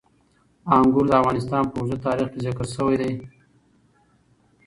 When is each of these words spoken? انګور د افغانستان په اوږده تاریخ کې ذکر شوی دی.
انګور 0.75 1.05
د 1.07 1.11
افغانستان 1.21 1.63
په 1.67 1.75
اوږده 1.79 1.97
تاریخ 2.05 2.27
کې 2.33 2.39
ذکر 2.45 2.65
شوی 2.75 2.95
دی. 3.01 3.11